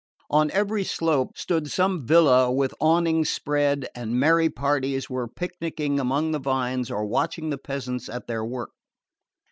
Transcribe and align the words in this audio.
On 0.31 0.49
every 0.49 0.83
slope 0.83 1.37
stood 1.37 1.69
some 1.69 2.07
villa 2.07 2.51
with 2.51 2.73
awnings 2.81 3.29
spread, 3.29 3.87
and 3.93 4.19
merry 4.19 4.49
parties 4.49 5.11
were 5.11 5.27
picnicking 5.27 5.99
among 5.99 6.31
the 6.31 6.39
vines 6.39 6.89
or 6.89 7.05
watching 7.05 7.51
the 7.51 7.59
peasants 7.59 8.09
at 8.09 8.25
their 8.25 8.43
work. 8.43 8.71